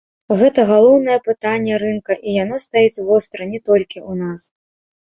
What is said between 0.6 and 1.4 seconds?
галоўнае